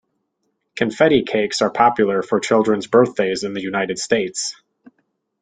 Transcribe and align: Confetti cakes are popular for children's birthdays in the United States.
Confetti 0.75 1.21
cakes 1.21 1.61
are 1.61 1.69
popular 1.69 2.23
for 2.23 2.39
children's 2.39 2.87
birthdays 2.87 3.43
in 3.43 3.53
the 3.53 3.61
United 3.61 3.99
States. 3.99 4.55